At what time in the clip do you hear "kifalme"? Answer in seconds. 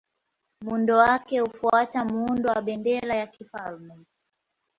3.27-4.05